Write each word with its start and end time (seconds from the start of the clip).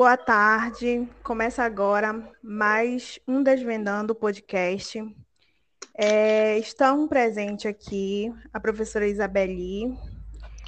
Boa 0.00 0.16
tarde. 0.16 1.06
Começa 1.22 1.62
agora 1.62 2.26
mais 2.42 3.20
um 3.28 3.42
Desvendando 3.42 4.14
podcast. 4.14 4.98
É, 5.94 6.56
estão 6.56 7.06
presentes 7.06 7.66
aqui 7.66 8.32
a 8.50 8.58
professora 8.58 9.06
Isabeli, 9.06 9.94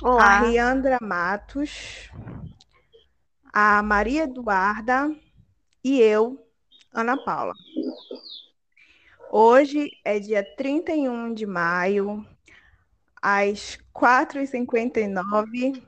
Olá. 0.03 0.23
a 0.23 0.41
Riandra 0.41 0.99
Matos, 1.01 2.11
a 3.51 3.83
Maria 3.83 4.25
Eduarda 4.25 5.11
e 5.83 5.99
eu, 5.99 6.39
Ana 6.93 7.17
Paula. 7.17 7.55
Hoje 9.31 9.89
é 10.05 10.21
dia 10.21 10.45
31 10.59 11.33
de 11.33 11.47
maio, 11.47 12.23
às 13.23 13.79
4h59 13.95 15.83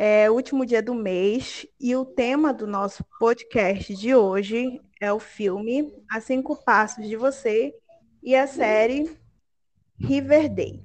é 0.00 0.30
o 0.30 0.34
último 0.34 0.64
dia 0.64 0.80
do 0.80 0.94
mês 0.94 1.66
e 1.80 1.96
o 1.96 2.04
tema 2.04 2.54
do 2.54 2.68
nosso 2.68 3.04
podcast 3.18 3.92
de 3.96 4.14
hoje 4.14 4.80
é 5.00 5.12
o 5.12 5.18
filme 5.18 5.92
A 6.08 6.20
Cinco 6.20 6.54
Passos 6.54 7.04
de 7.04 7.16
Você 7.16 7.74
e 8.22 8.36
a 8.36 8.46
série 8.46 9.10
Riverdale. 9.98 10.80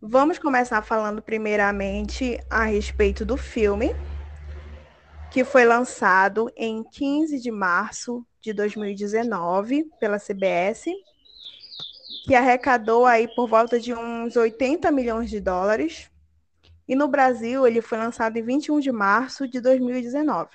Vamos 0.00 0.40
começar 0.40 0.82
falando 0.82 1.22
primeiramente 1.22 2.40
a 2.50 2.64
respeito 2.64 3.24
do 3.24 3.36
filme, 3.36 3.94
que 5.30 5.44
foi 5.44 5.64
lançado 5.64 6.50
em 6.56 6.82
15 6.82 7.38
de 7.38 7.52
março 7.52 8.26
de 8.40 8.52
2019 8.52 9.88
pela 10.00 10.18
CBS, 10.18 10.86
que 12.26 12.34
arrecadou 12.34 13.06
aí 13.06 13.32
por 13.36 13.48
volta 13.48 13.78
de 13.78 13.94
uns 13.94 14.34
80 14.34 14.90
milhões 14.90 15.30
de 15.30 15.38
dólares 15.38 16.10
e 16.92 16.94
no 16.94 17.08
Brasil, 17.08 17.66
ele 17.66 17.80
foi 17.80 17.96
lançado 17.96 18.36
em 18.36 18.42
21 18.42 18.78
de 18.78 18.92
março 18.92 19.48
de 19.48 19.62
2019. 19.62 20.50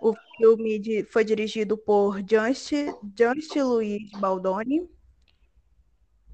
O 0.00 0.14
filme 0.34 1.04
foi 1.10 1.22
dirigido 1.22 1.76
por 1.76 2.20
Just, 2.20 2.72
Just 3.14 3.54
Luiz 3.56 4.10
Baldoni. 4.12 4.88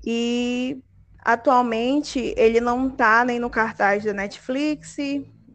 E 0.06 0.80
atualmente 1.19 2.33
ele 2.36 2.61
não 2.61 2.86
está 2.86 3.24
nem 3.24 3.41
no 3.41 3.50
cartaz 3.50 4.05
da 4.05 4.12
Netflix, 4.12 4.98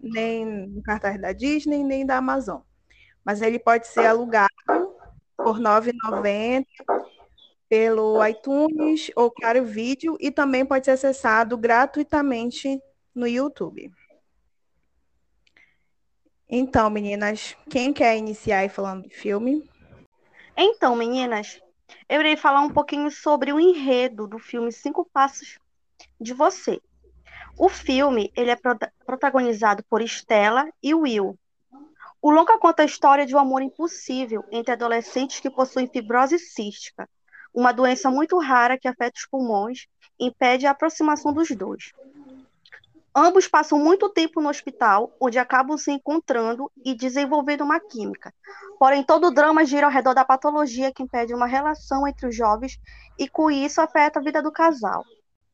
nem 0.04 0.68
no 0.68 0.84
cartaz 0.84 1.22
da 1.22 1.32
Disney, 1.32 1.82
nem 1.82 2.06
da 2.06 2.18
Amazon. 2.18 2.60
Mas 3.24 3.42
ele 3.42 3.60
pode 3.60 3.88
ser 3.88 4.08
alugado 4.08 4.50
por 5.38 5.56
R$ 5.56 5.64
9,90 5.64 6.66
pelo 7.70 8.28
iTunes 8.28 9.10
ou 9.16 9.32
Claro 9.32 9.64
Vídeo 9.64 10.18
e 10.20 10.30
também 10.32 10.66
pode 10.66 10.84
ser 10.84 10.92
acessado 10.92 11.58
gratuitamente 11.58 12.82
no 13.14 13.28
YouTube. 13.28 13.92
Então, 16.50 16.90
meninas, 16.90 17.56
quem 17.70 17.94
quer 17.94 18.18
iniciar 18.18 18.60
aí 18.60 18.70
falando 18.70 19.04
do 19.04 19.10
filme? 19.10 19.70
Então, 20.58 20.96
meninas, 20.96 21.62
eu 22.08 22.20
irei 22.22 22.36
falar 22.36 22.62
um 22.62 22.70
pouquinho 22.70 23.12
sobre 23.12 23.54
o 23.54 23.60
enredo 23.60 24.28
do 24.28 24.40
filme 24.40 24.72
Cinco 24.72 25.08
Passos 25.14 25.60
de 26.20 26.34
Você. 26.34 26.82
O 27.58 27.70
filme 27.70 28.32
ele 28.36 28.52
é 28.52 28.58
protagonizado 29.06 29.84
por 29.90 30.02
Stella 30.02 30.68
e 30.82 30.94
Will. 30.94 31.38
O 32.22 32.32
longa 32.32 32.58
conta 32.58 32.84
a 32.84 32.86
história 32.86 33.26
de 33.26 33.36
um 33.36 33.40
amor 33.40 33.62
impossível 33.62 34.44
entre 34.52 34.74
adolescentes 34.74 35.40
que 35.40 35.50
possuem 35.50 35.88
fibrose 35.88 36.40
cística, 36.40 37.08
uma 37.54 37.72
doença 37.72 38.10
muito 38.10 38.38
rara 38.40 38.78
que 38.78 38.88
afeta 38.88 39.18
os 39.18 39.26
pulmões 39.26 39.86
e 40.20 40.26
impede 40.28 40.66
a 40.66 40.72
aproximação 40.72 41.32
dos 41.32 41.50
dois. 41.50 41.92
Ambos 43.22 43.50
passam 43.50 43.78
muito 43.78 44.08
tempo 44.08 44.40
no 44.40 44.48
hospital, 44.48 45.14
onde 45.20 45.38
acabam 45.38 45.78
se 45.78 45.92
encontrando 45.92 46.72
e 46.86 46.96
desenvolvendo 46.96 47.66
uma 47.66 47.78
química. 47.78 48.34
Porém, 48.80 49.04
todo 49.04 49.28
o 49.28 49.32
drama 49.32 49.66
gira 49.66 49.86
ao 49.86 49.92
redor 49.92 50.14
da 50.14 50.24
patologia 50.24 50.94
que 50.94 51.04
impede 51.04 51.34
uma 51.34 51.46
relação 51.46 52.08
entre 52.08 52.28
os 52.28 52.34
jovens 52.34 52.80
e, 53.18 53.28
com 53.28 53.52
isso, 53.52 53.82
afeta 53.82 54.20
a 54.20 54.24
vida 54.24 54.42
do 54.42 54.54
casal. 54.54 55.04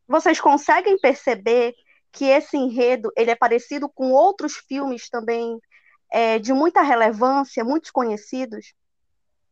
Vocês 0.08 0.40
conseguem 0.40 0.96
perceber 1.00 1.74
que 2.12 2.26
esse 2.26 2.56
enredo 2.56 3.12
ele 3.18 3.31
é 3.31 3.36
parecido 3.36 3.90
com 3.90 4.12
outros 4.12 4.58
filmes 4.58 5.09
também 5.09 5.59
é, 6.12 6.38
de 6.38 6.53
muita 6.53 6.84
relevância, 6.84 7.64
muitos 7.64 7.90
conhecidos? 7.90 8.76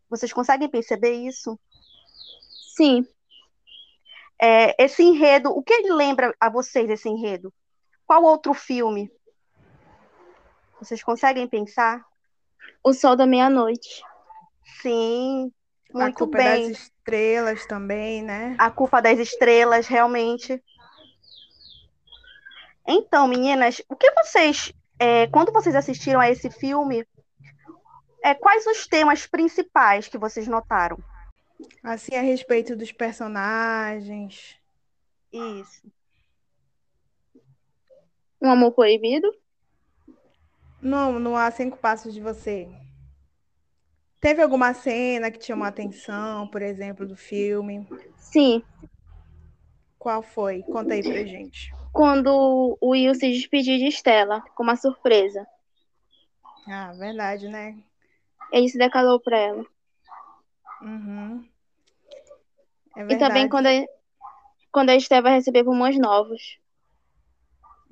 Vocês 0.07 0.31
conseguem 0.31 0.69
perceber 0.69 1.13
isso? 1.13 1.59
Sim. 2.78 3.07
É, 4.40 4.84
esse 4.84 5.01
enredo, 5.01 5.50
o 5.50 5.63
que 5.63 5.74
ele 5.74 5.91
lembra 5.91 6.31
a 6.40 6.47
vocês 6.47 6.88
esse 6.91 7.09
enredo? 7.09 7.51
Qual 8.06 8.24
outro 8.24 8.53
filme? 8.53 9.12
Vocês 10.80 11.02
conseguem 11.03 11.47
pensar? 11.47 12.06
O 12.84 12.94
Sol 12.94 13.16
da 13.16 13.25
Meia-Noite. 13.25 14.03
Sim, 14.81 15.52
muito 15.94 16.16
a 16.16 16.18
culpa 16.18 16.38
bem. 16.38 16.69
das 16.69 16.80
estrelas 16.80 17.66
também, 17.66 18.22
né? 18.22 18.56
A 18.58 18.69
culpa 18.69 19.02
das 19.02 19.19
estrelas, 19.19 19.88
realmente. 19.88 20.62
Então, 22.86 23.28
meninas, 23.28 23.81
o 23.88 23.96
que 23.96 24.12
vocês, 24.12 24.74
é, 25.00 25.28
quando 25.28 25.53
vocês 25.53 25.75
assistiram 25.75 26.19
a 26.19 26.30
esse 26.30 26.50
filme, 26.50 27.08
é, 28.24 28.34
quais 28.34 28.66
os 28.68 28.88
temas 28.88 29.25
principais 29.25 30.08
que 30.08 30.18
vocês 30.18 30.47
notaram? 30.47 30.97
Assim, 31.81 32.16
a 32.16 32.22
respeito 32.22 32.75
dos 32.75 32.92
personagens. 32.92 34.58
Isso. 35.31 35.84
Um 38.44 38.52
amor 38.52 38.74
proibido? 38.74 39.34
Não, 40.81 41.18
não 41.18 41.38
há 41.38 41.50
cinco 41.50 41.78
passos 41.78 42.14
de 42.14 42.20
você. 42.20 42.68
Teve 44.20 44.42
alguma 44.42 44.74
cena 44.74 45.31
que 45.31 45.40
te 45.40 45.46
chamou 45.46 45.64
a 45.66 45.70
atenção, 45.70 46.48
por 46.50 46.62
exemplo, 46.62 47.08
do 47.08 47.16
filme? 47.16 47.88
Sim. 48.18 48.62
Qual 49.98 50.22
foi? 50.22 50.62
Conta 50.64 50.94
aí 50.94 51.02
pra 51.02 51.24
gente. 51.24 51.74
Quando 51.94 52.78
o 52.81 52.90
Will 52.90 53.16
se 53.16 53.31
despediu 53.31 53.78
de 53.78 53.88
Stella, 53.88 54.42
com 54.56 54.64
uma 54.64 54.75
surpresa. 54.75 55.48
Ah, 56.68 56.92
verdade, 56.92 57.48
né? 57.48 57.78
Ele 58.52 58.68
se 58.68 58.78
declarou 58.78 59.22
pra 59.22 59.38
ela. 59.38 59.66
Uhum. 60.81 61.48
É 62.98 63.14
E 63.14 63.18
também 63.18 63.48
quando 63.48 63.68
a, 63.68 63.86
quando 64.70 64.90
a 64.90 64.96
Estela 64.96 65.22
vai 65.22 65.34
receber 65.36 65.64
pulmões 65.64 65.98
novos. 65.98 66.62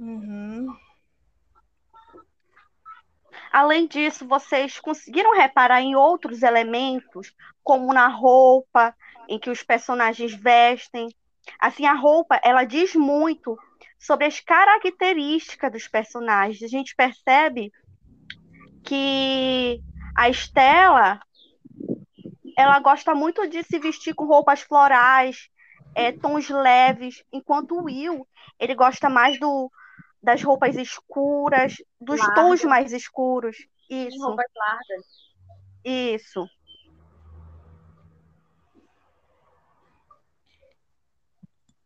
Uhum. 0.02 0.76
Além 3.54 3.86
disso, 3.86 4.28
vocês 4.28 4.80
conseguiram 4.80 5.36
reparar 5.36 5.80
em 5.80 5.96
outros 5.96 6.42
elementos, 6.42 7.32
como 7.64 7.94
na 7.94 8.08
roupa 8.08 8.96
em 9.30 9.38
que 9.38 9.52
os 9.52 9.62
personagens 9.62 10.34
vestem? 10.34 11.08
Assim, 11.60 11.86
a 11.86 11.94
roupa, 11.94 12.42
ela 12.44 12.64
diz 12.64 12.96
muito 12.96 13.56
sobre 14.00 14.26
as 14.26 14.40
características 14.40 15.72
dos 15.72 15.88
personagens. 15.88 16.64
A 16.64 16.68
gente 16.68 16.96
percebe 16.96 17.72
que 18.84 19.80
a 20.18 20.30
Estela, 20.30 21.20
ela 22.58 22.80
gosta 22.80 23.14
muito 23.14 23.48
de 23.48 23.62
se 23.62 23.78
vestir 23.78 24.16
com 24.16 24.26
roupas 24.26 24.62
florais, 24.62 25.48
é, 25.94 26.12
tons 26.12 26.50
leves, 26.50 27.24
enquanto 27.32 27.76
o 27.76 27.84
Will, 27.84 28.28
ele 28.60 28.74
gosta 28.74 29.10
mais 29.10 29.40
do, 29.40 29.70
das 30.22 30.44
roupas 30.44 30.76
escuras, 30.76 31.76
dos 32.00 32.20
Largas. 32.20 32.36
tons 32.36 32.64
mais 32.64 32.94
escuros. 32.94 33.58
Em 33.90 34.08
Isso, 34.08 34.24
roupas 34.24 34.46
largas. 34.56 35.06
isso. 35.84 36.48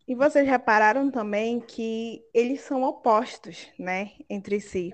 E 0.07 0.13
vocês 0.13 0.47
repararam 0.47 1.09
também 1.09 1.59
que 1.59 2.23
eles 2.31 2.61
são 2.61 2.83
opostos, 2.83 3.67
né, 3.79 4.11
entre 4.29 4.61
si. 4.61 4.93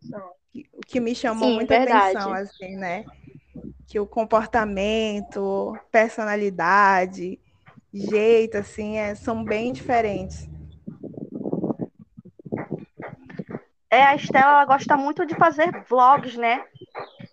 São. 0.00 0.32
O 0.72 0.80
que 0.84 0.98
me 0.98 1.14
chamou 1.14 1.50
Sim, 1.50 1.54
muita 1.54 1.78
verdade. 1.78 2.16
atenção, 2.16 2.32
assim, 2.32 2.76
né? 2.76 3.04
Que 3.86 4.00
o 4.00 4.06
comportamento, 4.06 5.78
personalidade, 5.92 7.38
jeito, 7.94 8.56
assim, 8.56 8.96
é, 8.96 9.14
são 9.14 9.44
bem 9.44 9.72
diferentes. 9.72 10.48
É, 13.90 14.04
a 14.04 14.14
Estela 14.14 14.52
ela 14.52 14.64
gosta 14.64 14.96
muito 14.96 15.26
de 15.26 15.34
fazer 15.34 15.84
vlogs, 15.88 16.36
né? 16.36 16.64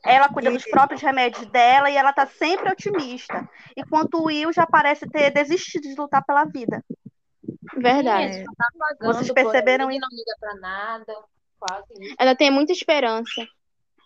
Ela 0.04 0.30
cuida 0.30 0.50
dos 0.50 0.62
Isso. 0.64 0.72
próprios 0.72 1.02
remédios 1.02 1.46
dela 1.48 1.90
e 1.90 1.96
ela 1.96 2.12
tá 2.12 2.26
sempre 2.26 2.72
otimista. 2.72 3.48
Enquanto 3.76 4.16
o 4.16 4.24
Will 4.26 4.52
já 4.52 4.66
parece 4.66 5.08
ter 5.08 5.30
desistido 5.32 5.84
de 5.84 5.96
lutar 5.96 6.26
pela 6.26 6.46
vida. 6.46 6.84
Verdade. 7.76 8.40
Isso, 8.40 8.46
tá 8.58 8.68
pagando 8.78 9.14
Vocês 9.14 9.32
perceberam 9.32 9.88
aí, 9.90 10.00
não 10.00 10.08
liga 10.10 10.36
pra 10.40 10.56
nada. 10.56 11.14
Quase 11.60 11.94
isso. 12.00 12.16
Ela 12.18 12.36
tem 12.36 12.50
muita 12.50 12.72
esperança. 12.72 13.48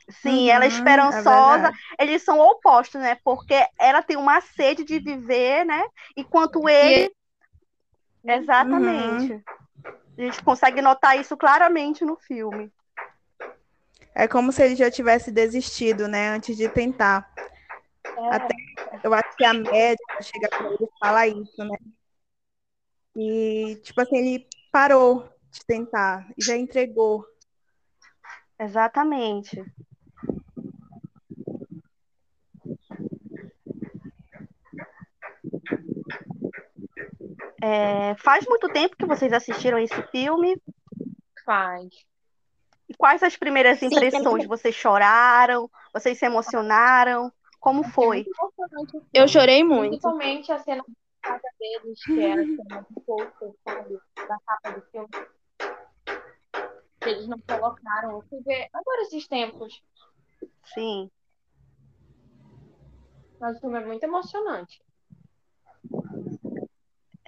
Sim, 0.09 0.49
ela 0.49 0.65
é 0.65 0.67
Uhum, 0.67 0.73
é 0.73 0.77
esperançosa. 0.77 1.51
verdade. 1.61 1.77
Eles 1.99 2.23
são 2.23 2.39
opostos, 2.39 2.99
né? 2.99 3.17
Porque 3.23 3.55
ela 3.79 4.01
tem 4.01 4.17
uma 4.17 4.41
sede 4.41 4.83
de 4.83 4.99
viver, 4.99 5.65
né? 5.65 5.83
Enquanto 6.17 6.67
ele. 6.67 7.13
Exatamente. 8.23 9.41
A 10.17 10.21
gente 10.21 10.43
consegue 10.43 10.81
notar 10.81 11.19
isso 11.19 11.35
claramente 11.37 12.03
no 12.05 12.17
filme. 12.17 12.71
É 14.13 14.27
como 14.27 14.51
se 14.51 14.63
ele 14.63 14.75
já 14.75 14.91
tivesse 14.91 15.31
desistido, 15.31 16.07
né, 16.07 16.29
antes 16.29 16.55
de 16.57 16.67
tentar. 16.69 17.31
É, 18.05 18.35
Até 18.35 18.55
eu 19.03 19.13
acho 19.13 19.35
que 19.37 19.45
a 19.45 19.53
médica 19.53 20.21
chega 20.21 20.49
para 20.49 20.67
ele 20.67 20.83
e 20.83 20.99
fala 20.99 21.27
isso, 21.27 21.63
né? 21.63 21.77
E, 23.15 23.75
tipo 23.83 24.01
assim, 24.01 24.17
ele 24.17 24.47
parou 24.71 25.29
de 25.49 25.65
tentar, 25.65 26.27
já 26.37 26.55
entregou. 26.55 27.25
exatamente. 28.59 29.63
É, 37.61 38.15
faz 38.15 38.45
muito 38.47 38.67
tempo 38.69 38.95
que 38.97 39.05
vocês 39.05 39.31
assistiram 39.31 39.77
esse 39.77 40.01
filme. 40.07 40.59
Faz. 41.45 41.89
E 42.89 42.93
quais 42.95 43.21
as 43.21 43.37
primeiras 43.37 43.79
Sim, 43.79 43.85
impressões? 43.85 44.47
Vocês 44.47 44.75
choraram? 44.75 45.69
Vocês 45.93 46.17
se 46.17 46.25
emocionaram? 46.25 47.31
Como 47.59 47.83
foi? 47.83 48.25
Eu 49.13 49.27
chorei 49.27 49.63
muito. 49.63 49.89
Principalmente 49.89 50.51
a 50.51 50.57
cena 50.57 50.83
da 50.83 51.29
casa 51.29 51.47
deles, 51.59 52.03
que 52.03 52.19
é 52.19 52.33
a 52.33 52.35
cena 52.35 52.87
do 52.89 53.53
sabe? 53.63 53.99
Da 54.15 54.37
capa 54.45 54.71
do 54.71 54.81
filme. 54.87 55.07
Que 56.99 57.09
eles 57.09 57.27
não 57.27 57.39
colocaram. 57.39 58.11
Eu 58.11 58.21
fui 58.23 58.41
ver 58.41 58.67
agora 58.73 59.03
esses 59.03 59.27
tempos. 59.27 59.81
Sim, 60.73 61.11
Mas 63.39 63.57
o 63.57 63.59
filme 63.59 63.77
é 63.79 63.85
muito 63.85 64.03
emocionante. 64.03 64.81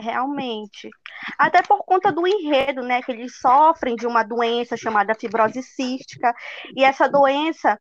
Realmente. 0.04 0.90
Até 1.38 1.62
por 1.62 1.84
conta 1.84 2.12
do 2.12 2.28
enredo, 2.28 2.84
né? 2.84 3.02
Que 3.02 3.12
eles 3.12 3.40
sofrem 3.40 3.96
de 3.96 4.06
uma 4.06 4.24
doença 4.24 4.76
chamada 4.76 5.16
fibrose 5.16 5.64
cística. 5.64 6.34
E 6.76 6.84
essa 6.84 7.08
doença, 7.08 7.80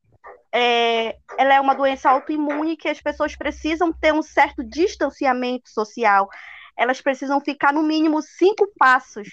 é, 0.52 1.16
ela 1.36 1.54
é 1.54 1.60
uma 1.60 1.74
doença 1.74 2.10
autoimune 2.10 2.76
que 2.76 2.88
as 2.88 3.00
pessoas 3.00 3.34
precisam 3.36 3.92
ter 3.92 4.12
um 4.14 4.22
certo 4.22 4.62
distanciamento 4.62 5.69
social. 5.69 6.28
Elas 6.76 7.00
precisam 7.00 7.40
ficar 7.40 7.72
no 7.72 7.82
mínimo 7.82 8.22
cinco 8.22 8.70
passos 8.78 9.28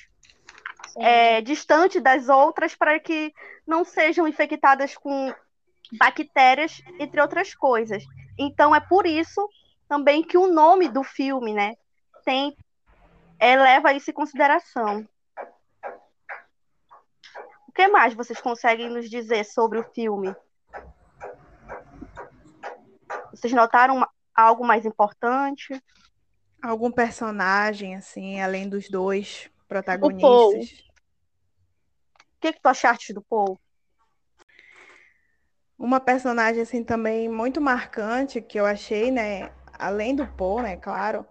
é, 0.97 1.41
distante 1.41 1.99
das 1.99 2.29
outras 2.29 2.75
para 2.75 2.99
que 2.99 3.31
não 3.65 3.85
sejam 3.85 4.27
infectadas 4.27 4.95
com 4.97 5.33
bactérias, 5.93 6.81
entre 6.99 7.21
outras 7.21 7.53
coisas. 7.53 8.03
Então 8.37 8.75
é 8.75 8.79
por 8.79 9.05
isso 9.05 9.47
também 9.87 10.23
que 10.23 10.37
o 10.37 10.47
nome 10.47 10.87
do 10.87 11.03
filme, 11.03 11.53
né, 11.53 11.75
tem 12.23 12.55
é, 13.39 13.55
leva 13.55 13.93
isso 13.93 14.11
em 14.11 14.13
consideração. 14.13 15.07
O 17.67 17.71
que 17.71 17.87
mais 17.87 18.13
vocês 18.13 18.41
conseguem 18.41 18.89
nos 18.89 19.09
dizer 19.09 19.45
sobre 19.45 19.79
o 19.79 19.83
filme? 19.93 20.35
Vocês 23.31 23.53
notaram 23.53 23.95
uma- 23.95 24.09
algo 24.35 24.65
mais 24.65 24.85
importante? 24.85 25.81
Algum 26.61 26.91
personagem, 26.91 27.95
assim, 27.95 28.41
além 28.41 28.67
dos 28.67 28.89
dois 28.89 29.45
Paul. 29.45 29.67
protagonistas? 29.67 30.79
O 32.35 32.41
que, 32.41 32.53
que 32.53 32.61
tu 32.61 32.67
achaste 32.67 33.13
do 33.13 33.21
Paul? 33.21 33.59
Uma 35.77 36.01
personagem, 36.01 36.61
assim, 36.61 36.83
também 36.83 37.29
muito 37.29 37.61
marcante 37.61 38.41
que 38.41 38.59
eu 38.59 38.65
achei, 38.65 39.09
né? 39.11 39.53
Além 39.77 40.13
do 40.13 40.27
Paul, 40.27 40.61
né, 40.61 40.75
claro, 40.75 41.25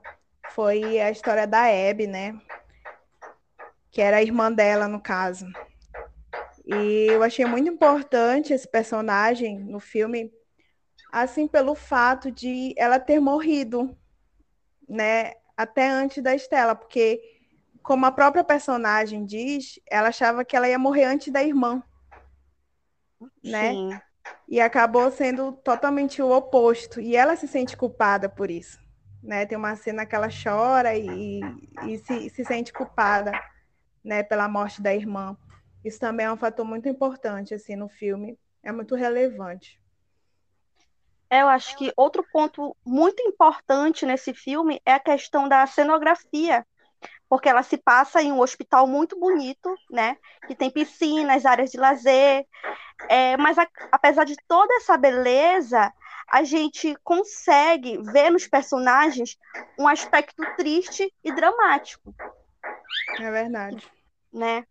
foi 0.55 1.01
a 1.01 1.11
história 1.11 1.47
da 1.47 1.65
Abby, 1.65 2.07
né? 2.07 2.35
Que 3.93 4.01
era 4.01 4.19
a 4.19 4.23
irmã 4.23 4.51
dela, 4.53 4.89
no 4.89 5.01
caso. 5.01 5.47
E 6.65 7.09
eu 7.13 7.23
achei 7.23 7.47
muito 7.47 7.69
importante 7.71 8.53
esse 8.53 8.69
personagem 8.69 9.59
no 9.59 9.81
filme, 9.81 10.31
assim, 11.13 11.49
pelo 11.49 11.75
fato 11.75 12.31
de 12.31 12.75
ela 12.77 12.99
ter 13.01 13.21
morrido, 13.21 13.97
né? 14.89 15.33
Até 15.57 15.89
antes 15.89 16.23
da 16.23 16.35
Estela, 16.35 16.75
porque, 16.75 17.21
como 17.83 18.07
a 18.07 18.13
própria 18.13 18.45
personagem 18.45 19.25
diz, 19.25 19.81
ela 19.91 20.09
achava 20.09 20.45
que 20.45 20.57
ela 20.57 20.69
ia 20.69 20.79
morrer 20.79 21.05
antes 21.05 21.33
da 21.33 21.43
irmã, 21.43 21.83
né? 23.43 23.79
Sim, 23.81 23.91
E 24.49 24.61
acabou 24.61 25.11
sendo 25.13 25.53
totalmente 25.53 26.23
o 26.23 26.31
oposto. 26.31 27.01
E 27.01 27.17
ela 27.17 27.37
se 27.37 27.49
sente 27.49 27.77
culpada 27.77 28.29
por 28.29 28.51
isso. 28.51 28.79
Né? 29.23 29.47
Tem 29.47 29.59
uma 29.59 29.75
cena 29.77 30.07
que 30.07 30.15
ela 30.15 30.29
chora 30.29 30.95
e, 30.97 31.41
e 31.87 31.99
se, 31.99 32.31
se 32.31 32.45
sente 32.45 32.73
culpada 32.73 33.33
né, 34.05 34.23
pela 34.23 34.49
morte 34.49 34.81
da 34.81 34.95
irmã. 34.95 35.37
Isso 35.85 35.99
também 35.99 36.27
é 36.27 36.33
um 36.33 36.37
fator 36.37 36.65
muito 36.65 36.89
importante 36.89 37.55
assim, 37.55 37.77
no 37.77 37.89
filme. 37.89 38.39
É 38.63 38.73
muito 38.73 38.95
relevante. 38.95 39.81
Eu 41.31 41.47
acho 41.49 41.77
que 41.77 41.93
outro 41.97 42.25
ponto 42.33 42.75
muito 42.85 43.23
importante 43.23 44.07
nesse 44.07 44.33
filme 44.33 44.81
é 44.85 44.95
a 44.95 45.01
questão 45.01 45.47
da 45.47 45.67
cenografia, 45.67 46.67
porque 47.29 47.49
ela 47.49 47.63
se 47.63 47.77
passa 47.77 48.23
em 48.23 48.33
um 48.33 48.41
hospital 48.41 48.87
muito 48.87 49.19
bonito, 49.19 49.75
né? 49.91 50.17
Que 50.47 50.55
tem 50.55 50.71
piscinas, 50.71 51.45
áreas 51.45 51.71
de 51.71 51.77
lazer, 51.77 52.47
é, 53.09 53.37
mas 53.37 53.59
a- 53.59 53.69
apesar 53.93 54.25
de 54.25 54.37
toda 54.49 54.75
essa 54.77 54.97
beleza, 54.97 55.93
a 56.31 56.43
gente 56.45 56.95
consegue 57.05 57.99
ver 58.13 58.31
nos 58.31 58.47
personagens 58.47 59.37
um 59.79 59.87
aspecto 59.89 60.43
triste 60.57 61.13
e 61.25 61.33
dramático, 61.33 62.15
É 63.21 63.31
verdade. 63.31 63.87
né? 64.33 64.67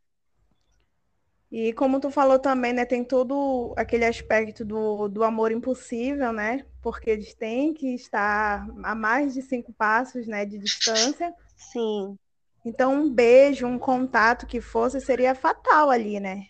E 1.51 1.71
como 1.73 1.99
tu 1.99 2.11
falou 2.11 2.37
também, 2.39 2.73
né, 2.73 2.85
tem 2.85 3.03
todo 3.05 3.73
aquele 3.77 4.05
aspecto 4.05 4.65
do, 4.65 5.07
do 5.07 5.23
amor 5.23 5.51
impossível, 5.51 6.33
né? 6.33 6.65
Porque 6.81 7.09
eles 7.09 7.33
têm 7.33 7.73
que 7.73 7.95
estar 7.95 8.67
a 8.83 8.93
mais 8.93 9.33
de 9.33 9.41
cinco 9.41 9.71
passos, 9.73 10.27
né, 10.27 10.45
de 10.45 10.57
distância. 10.59 11.33
Sim, 11.55 12.17
Então, 12.63 12.93
um 12.93 13.09
beijo, 13.09 13.65
um 13.65 13.79
contato 13.79 14.45
que 14.45 14.61
fosse, 14.61 15.01
seria 15.01 15.33
fatal 15.33 15.89
ali, 15.89 16.19
né? 16.19 16.43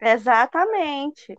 exatamente. 0.00 1.38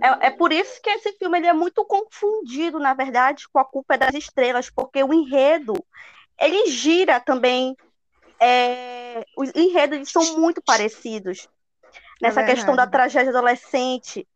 É, 0.00 0.26
é 0.26 0.30
por 0.30 0.52
isso 0.52 0.80
que 0.82 0.90
esse 0.90 1.12
filme 1.12 1.38
ele 1.38 1.46
é 1.46 1.52
muito 1.52 1.84
confundido, 1.84 2.78
na 2.78 2.94
verdade, 2.94 3.48
com 3.48 3.58
A 3.58 3.64
Culpa 3.64 3.94
é 3.94 3.98
das 3.98 4.14
Estrelas, 4.14 4.70
porque 4.70 5.02
o 5.02 5.12
enredo 5.12 5.74
ele 6.38 6.66
gira 6.66 7.18
também. 7.20 7.76
é, 8.40 9.24
os 9.36 9.50
enredos 9.54 9.96
eles 9.96 10.10
são 10.10 10.38
muito 10.38 10.62
parecidos 10.62 11.48
nessa 12.20 12.42
É 12.42 12.44
questão 12.44 12.76
da 12.76 12.86
tragédia 12.86 13.30
adolescente 13.30 14.26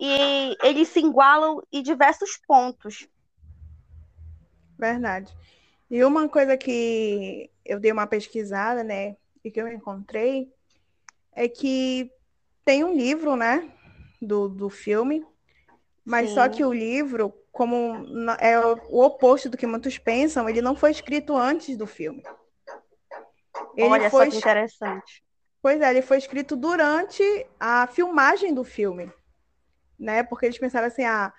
e 0.00 0.56
eles 0.62 0.88
se 0.88 1.00
igualam 1.00 1.62
em 1.72 1.82
diversos 1.82 2.38
pontos. 2.46 3.06
Verdade. 4.78 5.34
E 5.90 6.02
uma 6.04 6.28
coisa 6.28 6.56
que 6.56 7.50
eu 7.64 7.78
dei 7.78 7.92
uma 7.92 8.06
pesquisada, 8.06 8.82
né, 8.82 9.16
e 9.44 9.50
que 9.50 9.60
eu 9.60 9.68
encontrei, 9.68 10.50
é 11.32 11.48
que 11.48 12.10
tem 12.64 12.84
um 12.84 12.94
livro, 12.94 13.36
né, 13.36 13.70
do, 14.20 14.48
do 14.48 14.68
filme, 14.68 15.24
mas 16.04 16.30
só 16.30 16.44
Sim. 16.44 16.50
que 16.50 16.64
o 16.64 16.72
livro, 16.72 17.32
como 17.52 18.04
é 18.38 18.58
o 18.58 18.78
o 18.88 19.04
oposto 19.04 19.48
do 19.48 19.56
que 19.56 19.66
muitos 19.66 19.98
pensam, 19.98 20.48
ele 20.48 20.62
não 20.62 20.74
foi 20.74 20.90
escrito 20.90 21.36
antes 21.36 21.76
do 21.76 21.86
filme. 21.86 22.22
Ele 23.76 23.88
Olha 23.88 24.10
foi 24.10 24.26
só 24.26 24.30
que 24.30 24.38
interessante. 24.38 25.24
Pois 25.62 25.80
é, 25.80 25.90
ele 25.90 26.02
foi 26.02 26.16
escrito 26.18 26.56
durante 26.56 27.22
a 27.58 27.86
filmagem 27.86 28.54
do 28.54 28.64
filme, 28.64 29.12
né? 29.98 30.22
Porque 30.22 30.46
eles 30.46 30.58
pensaram 30.58 30.86
assim, 30.86 31.04
ah, 31.04 31.32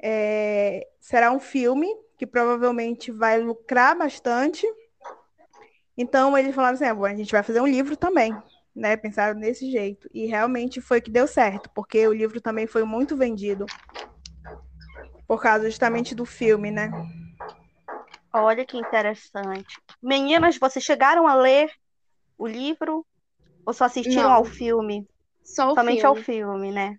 é, 0.00 0.86
será 1.00 1.32
um 1.32 1.40
filme 1.40 1.88
que 2.16 2.26
provavelmente 2.26 3.10
vai 3.10 3.40
lucrar 3.40 3.96
bastante. 3.96 4.66
Então 5.96 6.36
eles 6.38 6.54
falaram 6.54 6.74
assim, 6.74 6.84
ah, 6.84 6.94
bom, 6.94 7.04
a 7.04 7.14
gente 7.14 7.32
vai 7.32 7.42
fazer 7.42 7.60
um 7.60 7.66
livro 7.66 7.96
também, 7.96 8.36
né? 8.74 8.96
Pensaram 8.96 9.38
desse 9.38 9.70
jeito. 9.70 10.08
E 10.12 10.26
realmente 10.26 10.80
foi 10.80 11.00
que 11.00 11.10
deu 11.10 11.26
certo, 11.26 11.70
porque 11.74 12.06
o 12.06 12.12
livro 12.12 12.40
também 12.40 12.66
foi 12.66 12.84
muito 12.84 13.16
vendido 13.16 13.66
por 15.26 15.40
causa 15.40 15.70
justamente 15.70 16.14
do 16.14 16.24
filme, 16.24 16.70
né? 16.70 16.90
Olha 18.32 18.64
que 18.66 18.76
interessante. 18.76 19.80
Meninas, 20.02 20.58
vocês 20.58 20.84
chegaram 20.84 21.26
a 21.26 21.34
ler 21.34 21.70
o 22.36 22.46
livro 22.46 23.06
ou 23.64 23.72
só 23.72 23.84
assistiram 23.84 24.28
Não. 24.28 24.32
ao 24.32 24.44
filme? 24.44 25.08
Só 25.42 25.72
o 25.72 25.74
Somente 25.74 26.04
ao 26.04 26.14
filme. 26.14 26.24
filme, 26.24 26.72
né? 26.72 26.98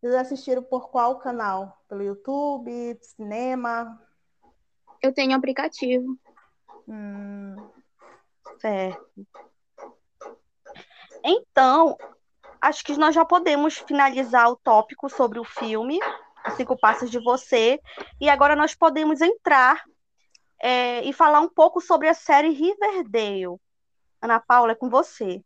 Vocês 0.00 0.14
assistiram 0.14 0.62
por 0.62 0.88
qual 0.90 1.18
canal? 1.18 1.82
Pelo 1.88 2.02
YouTube, 2.02 2.96
cinema? 3.02 4.00
Eu 5.02 5.12
tenho 5.12 5.34
aplicativo. 5.34 6.16
Hum, 6.86 7.56
Certo. 8.58 9.26
Então, 11.24 11.96
acho 12.60 12.84
que 12.84 12.96
nós 12.96 13.14
já 13.14 13.24
podemos 13.24 13.78
finalizar 13.78 14.48
o 14.50 14.56
tópico 14.56 15.08
sobre 15.08 15.38
o 15.38 15.44
filme, 15.44 15.98
Os 16.46 16.54
Cinco 16.54 16.78
Passos 16.78 17.10
de 17.10 17.18
Você, 17.18 17.80
e 18.20 18.28
agora 18.28 18.54
nós 18.54 18.74
podemos 18.74 19.20
entrar 19.20 19.82
é, 20.62 21.02
e 21.04 21.12
falar 21.12 21.40
um 21.40 21.48
pouco 21.48 21.80
sobre 21.80 22.08
a 22.08 22.14
série 22.14 22.50
Riverdale. 22.50 23.58
Ana 24.20 24.40
Paula, 24.40 24.72
é 24.72 24.74
com 24.74 24.88
você. 24.88 25.42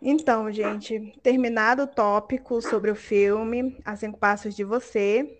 Então, 0.00 0.52
gente, 0.52 1.18
terminado 1.22 1.82
o 1.82 1.86
tópico 1.86 2.60
sobre 2.60 2.90
o 2.90 2.94
filme 2.94 3.80
A 3.84 3.96
Cinco 3.96 4.18
Passos 4.18 4.54
de 4.54 4.62
Você, 4.62 5.36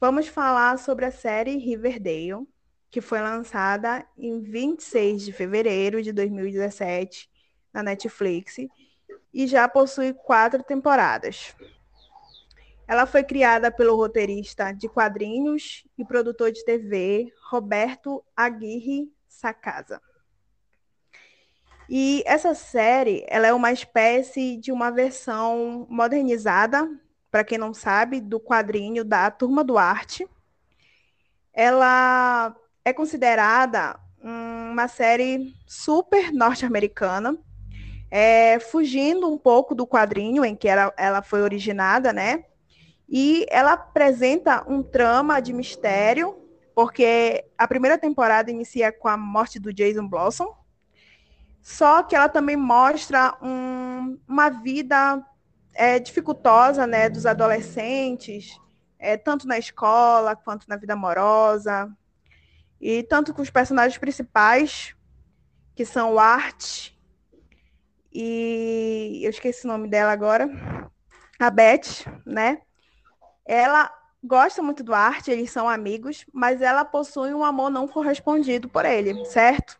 vamos 0.00 0.26
falar 0.26 0.78
sobre 0.78 1.04
a 1.04 1.10
série 1.10 1.56
Riverdale, 1.56 2.46
que 2.90 3.00
foi 3.00 3.20
lançada 3.20 4.06
em 4.16 4.40
26 4.40 5.24
de 5.24 5.32
fevereiro 5.32 6.02
de 6.02 6.12
2017 6.12 7.28
na 7.72 7.82
Netflix 7.82 8.56
e 9.32 9.46
já 9.46 9.68
possui 9.68 10.12
quatro 10.14 10.62
temporadas. 10.62 11.54
Ela 12.88 13.04
foi 13.04 13.24
criada 13.24 13.70
pelo 13.70 13.96
roteirista 13.96 14.72
de 14.72 14.88
quadrinhos 14.88 15.84
e 15.98 16.04
produtor 16.04 16.52
de 16.52 16.64
TV 16.64 17.32
Roberto 17.50 18.24
Aguirre 18.36 19.12
Sacasa. 19.28 20.00
E 21.88 22.22
essa 22.26 22.54
série, 22.54 23.24
ela 23.28 23.46
é 23.46 23.52
uma 23.52 23.72
espécie 23.72 24.56
de 24.56 24.72
uma 24.72 24.90
versão 24.90 25.86
modernizada, 25.88 26.88
para 27.30 27.44
quem 27.44 27.58
não 27.58 27.74
sabe, 27.74 28.20
do 28.20 28.40
quadrinho 28.40 29.04
da 29.04 29.30
Turma 29.30 29.62
do 29.62 29.78
Arte. 29.78 30.26
Ela 31.52 32.56
é 32.86 32.92
considerada 32.92 33.98
uma 34.22 34.86
série 34.86 35.52
super 35.66 36.32
norte-americana, 36.32 37.36
é, 38.08 38.60
fugindo 38.60 39.28
um 39.28 39.36
pouco 39.36 39.74
do 39.74 39.84
quadrinho 39.84 40.44
em 40.44 40.54
que 40.54 40.68
ela, 40.68 40.94
ela 40.96 41.20
foi 41.20 41.42
originada, 41.42 42.12
né? 42.12 42.44
E 43.08 43.44
ela 43.50 43.72
apresenta 43.72 44.64
um 44.70 44.84
trama 44.84 45.40
de 45.40 45.52
mistério, 45.52 46.36
porque 46.76 47.44
a 47.58 47.66
primeira 47.66 47.98
temporada 47.98 48.52
inicia 48.52 48.92
com 48.92 49.08
a 49.08 49.16
morte 49.16 49.58
do 49.58 49.72
Jason 49.72 50.06
Blossom, 50.06 50.56
só 51.60 52.04
que 52.04 52.14
ela 52.14 52.28
também 52.28 52.56
mostra 52.56 53.36
um, 53.42 54.16
uma 54.28 54.48
vida 54.48 55.26
é, 55.74 55.98
dificultosa 55.98 56.86
né, 56.86 57.08
dos 57.08 57.26
adolescentes, 57.26 58.60
é, 58.96 59.16
tanto 59.16 59.44
na 59.44 59.58
escola 59.58 60.36
quanto 60.36 60.68
na 60.68 60.76
vida 60.76 60.92
amorosa, 60.92 61.92
e 62.80 63.02
tanto 63.02 63.32
com 63.32 63.42
os 63.42 63.50
personagens 63.50 63.98
principais, 63.98 64.94
que 65.74 65.84
são 65.84 66.14
o 66.14 66.18
Art 66.18 66.90
e 68.18 69.20
eu 69.22 69.28
esqueci 69.28 69.66
o 69.66 69.68
nome 69.68 69.88
dela 69.88 70.10
agora, 70.10 70.48
a 71.38 71.50
Beth, 71.50 72.06
né? 72.24 72.62
Ela 73.44 73.92
gosta 74.24 74.62
muito 74.62 74.82
do 74.82 74.94
Art, 74.94 75.28
eles 75.28 75.50
são 75.50 75.68
amigos, 75.68 76.24
mas 76.32 76.62
ela 76.62 76.82
possui 76.82 77.34
um 77.34 77.44
amor 77.44 77.68
não 77.68 77.86
correspondido 77.86 78.70
por 78.70 78.86
ele, 78.86 79.22
certo? 79.26 79.78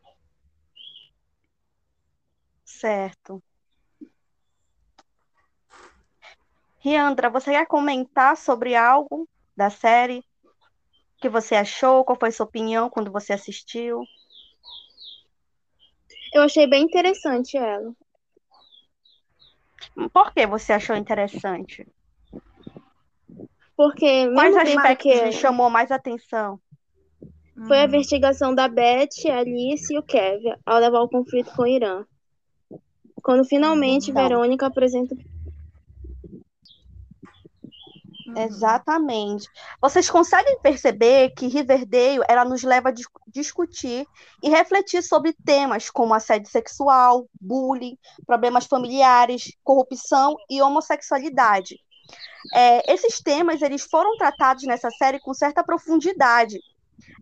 Certo. 2.63 3.43
Riandra, 6.79 7.31
você 7.31 7.53
quer 7.53 7.67
comentar 7.67 8.37
sobre 8.37 8.77
algo 8.77 9.27
da 9.57 9.71
série? 9.71 10.23
O 11.17 11.21
que 11.21 11.29
você 11.29 11.55
achou? 11.55 12.05
Qual 12.05 12.19
foi 12.19 12.31
sua 12.31 12.47
opinião 12.47 12.91
quando 12.91 13.11
você 13.11 13.33
assistiu? 13.33 14.03
Eu 16.33 16.43
achei 16.43 16.67
bem 16.67 16.83
interessante 16.85 17.57
ela. 17.57 17.95
Por 20.13 20.33
que 20.35 20.47
você 20.47 20.75
achou 20.75 20.95
interessante? 20.95 21.87
Porque 23.77 24.31
Quais 24.35 24.55
tempo 24.55 24.69
aspectos 24.79 25.05
que 25.05 25.25
lhe 25.25 25.33
chamou 25.33 25.71
mais 25.71 25.91
atenção? 25.91 26.61
foi 27.67 27.79
a 27.79 27.85
Hum. 27.85 27.87
investigação 27.87 28.55
da 28.55 28.69
Beth, 28.69 29.09
a 29.31 29.39
Alice 29.39 29.93
e 29.93 29.99
o 29.99 30.03
Kevin 30.03 30.55
ao 30.65 30.79
levar 30.79 31.01
o 31.01 31.09
conflito 31.09 31.51
com 31.55 31.63
o 31.63 31.67
Irã. 31.67 32.05
Quando 33.23 33.45
finalmente 33.45 34.11
Então. 34.11 34.23
Verônica 34.23 34.67
apresenta 34.67 35.17
Uhum. 38.27 38.37
Exatamente. 38.39 39.49
Vocês 39.81 40.11
conseguem 40.11 40.59
perceber 40.61 41.31
que 41.31 41.47
Riverdale 41.47 42.25
ela 42.29 42.45
nos 42.45 42.63
leva 42.63 42.89
a 42.89 42.93
dis- 42.93 43.07
discutir 43.29 44.07
e 44.43 44.49
refletir 44.49 45.03
sobre 45.03 45.33
temas 45.45 45.91
como 45.91 46.15
assédio 46.15 46.51
sexual, 46.51 47.29
bullying, 47.41 47.97
problemas 48.27 48.67
familiares, 48.67 49.53
corrupção 49.63 50.37
e 50.51 50.61
homossexualidade. 50.61 51.79
É, 52.55 52.93
esses 52.93 53.21
temas 53.21 53.63
eles 53.63 53.83
foram 53.83 54.17
tratados 54.17 54.65
nessa 54.65 54.91
série 54.91 55.21
com 55.21 55.35
certa 55.35 55.63
profundidade. 55.65 56.59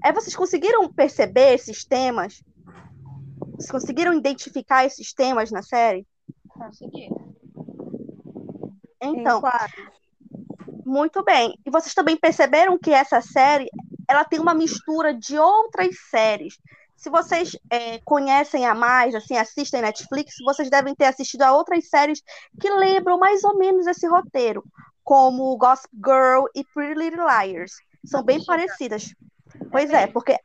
É, 0.04 0.12
vocês 0.12 0.36
conseguiram 0.36 0.90
perceber 0.92 1.54
esses 1.54 1.84
temas? 1.84 2.42
Vocês 3.56 3.70
conseguiram 3.70 4.14
identificar 4.14 4.84
esses 4.84 5.12
temas 5.12 5.50
na 5.50 5.62
série? 5.62 6.06
Consegui. 6.48 7.08
Então. 9.02 9.42
Muito 10.84 11.22
bem. 11.24 11.58
E 11.64 11.70
vocês 11.70 11.94
também 11.94 12.16
perceberam 12.16 12.78
que 12.78 12.90
essa 12.92 13.20
série 13.20 13.68
ela 14.08 14.24
tem 14.24 14.38
uma 14.38 14.54
mistura 14.54 15.14
de 15.14 15.38
outras 15.38 15.96
séries. 16.10 16.58
Se 16.96 17.10
vocês 17.10 17.56
é, 17.70 17.98
conhecem 18.04 18.66
a 18.66 18.74
mais, 18.74 19.14
assim, 19.14 19.36
assistem 19.36 19.82
Netflix, 19.82 20.36
vocês 20.44 20.70
devem 20.70 20.94
ter 20.94 21.06
assistido 21.06 21.42
a 21.42 21.52
outras 21.52 21.88
séries 21.88 22.22
que 22.60 22.70
lembram 22.70 23.18
mais 23.18 23.42
ou 23.44 23.56
menos 23.58 23.86
esse 23.86 24.06
roteiro, 24.06 24.64
como 25.02 25.56
Gossip 25.56 25.94
Girl 25.94 26.46
e 26.54 26.64
Pretty 26.64 26.98
Little 26.98 27.26
Liars. 27.26 27.72
São 28.04 28.22
bem 28.22 28.42
parecidas. 28.44 29.14
Pois 29.70 29.90
é, 29.90 30.06
porque, 30.06 30.38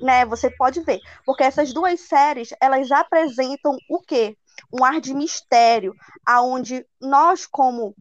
né, 0.00 0.24
você 0.24 0.50
pode 0.50 0.80
ver, 0.80 1.00
porque 1.24 1.42
essas 1.42 1.72
duas 1.72 2.00
séries, 2.00 2.50
elas 2.60 2.90
apresentam 2.90 3.76
o 3.88 4.00
quê? 4.00 4.36
Um 4.72 4.84
ar 4.84 5.00
de 5.00 5.14
mistério, 5.14 5.94
aonde 6.26 6.86
nós 7.00 7.46
como 7.46 7.94